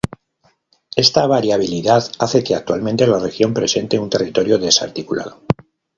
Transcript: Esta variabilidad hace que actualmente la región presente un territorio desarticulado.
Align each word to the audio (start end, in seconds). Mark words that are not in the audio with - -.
Esta 0.95 1.27
variabilidad 1.27 2.03
hace 2.17 2.43
que 2.43 2.55
actualmente 2.55 3.05
la 3.05 3.19
región 3.19 3.53
presente 3.53 3.99
un 3.99 4.09
territorio 4.09 4.57
desarticulado. 4.57 5.43